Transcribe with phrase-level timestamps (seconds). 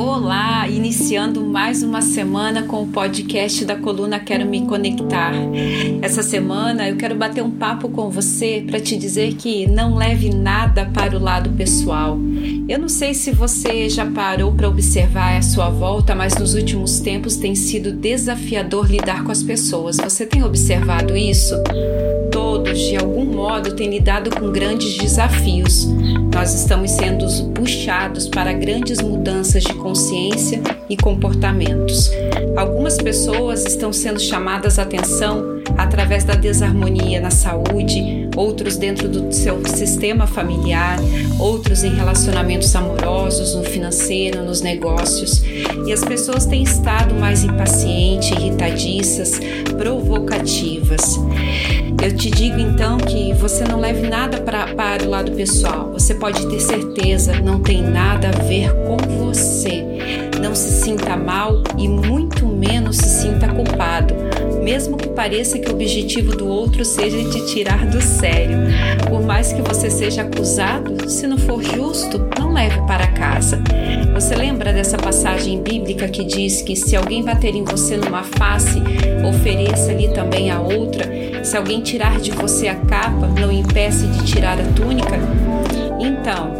[0.00, 0.57] Olá!
[0.68, 5.32] Iniciando mais uma semana com o podcast da coluna Quero Me Conectar.
[6.02, 10.30] Essa semana eu quero bater um papo com você para te dizer que não leve
[10.30, 12.18] nada para o lado pessoal.
[12.68, 17.00] Eu não sei se você já parou para observar a sua volta, mas nos últimos
[17.00, 19.96] tempos tem sido desafiador lidar com as pessoas.
[19.96, 21.54] Você tem observado isso?
[22.30, 25.86] Todos, de algum modo, têm lidado com grandes desafios.
[26.32, 30.57] Nós estamos sendo puxados para grandes mudanças de consciência
[30.88, 32.10] e comportamentos.
[32.56, 39.32] Algumas pessoas estão sendo chamadas a atenção através da desarmonia na saúde, outros dentro do
[39.32, 40.98] seu sistema familiar,
[41.38, 45.42] outros em relacionamentos amorosos, no financeiro, nos negócios.
[45.86, 49.40] E as pessoas têm estado mais impacientes, irritadiças,
[49.76, 51.18] provocativas.
[52.02, 55.90] Eu te digo então que você não leve nada pra, para o lado pessoal.
[55.92, 59.47] Você pode ter certeza, não tem nada a ver com você.
[61.08, 64.12] Sinta mal e muito menos se sinta culpado,
[64.62, 68.58] mesmo que pareça que o objetivo do outro seja te tirar do sério.
[69.08, 73.58] Por mais que você seja acusado, se não for justo, não leve para casa.
[74.12, 78.78] Você lembra dessa passagem bíblica que diz que se alguém bater em você numa face,
[79.26, 81.42] ofereça-lhe também a outra?
[81.42, 85.18] Se alguém tirar de você a capa, não impeça de tirar a túnica?
[85.98, 86.52] Então,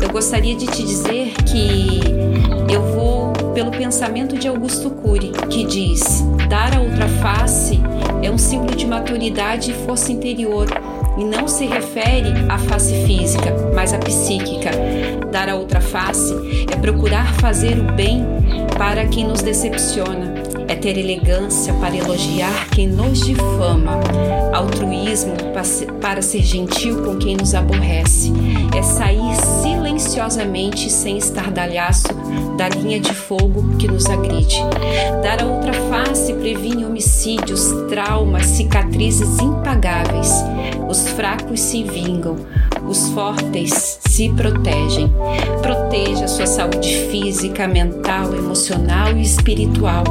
[0.00, 2.00] eu gostaria de te dizer que
[2.72, 3.03] eu vou
[3.54, 7.80] pelo pensamento de Augusto Cury, que diz: dar a outra face
[8.22, 10.66] é um símbolo de maturidade e força interior
[11.16, 14.70] e não se refere à face física, mas à psíquica.
[15.30, 16.34] Dar a outra face
[16.70, 18.24] é procurar fazer o bem
[18.76, 20.34] para quem nos decepciona.
[20.66, 24.00] É ter elegância para elogiar quem nos difama,
[24.52, 25.34] altruísmo
[26.00, 28.32] para ser gentil com quem nos aborrece,
[28.76, 29.36] é sair
[29.98, 32.08] silenciosamente sem estardalhaço
[32.56, 34.56] da linha de fogo que nos agride.
[35.22, 40.30] Dar a outra face previne homicídios, traumas, cicatrizes impagáveis.
[40.88, 42.36] Os fracos se vingam,
[42.88, 45.12] os fortes se protegem.
[45.62, 50.04] Proteja sua saúde física, mental, emocional e espiritual.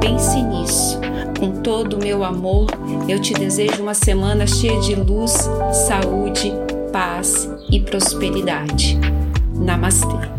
[0.00, 1.00] Pense nisso.
[1.38, 2.66] Com todo o meu amor,
[3.08, 5.48] eu te desejo uma semana cheia de luz,
[5.86, 6.52] saúde,
[6.94, 8.96] paz e prosperidade.
[9.52, 10.33] Namastê.